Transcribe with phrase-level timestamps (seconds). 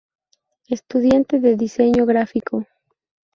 [0.67, 2.65] Estudiante de Diseño Gráfico.